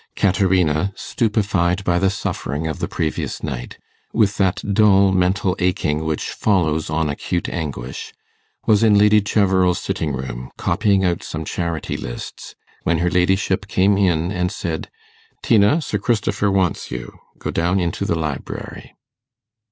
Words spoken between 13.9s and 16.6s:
in, and said, 'Tina, Sir Christopher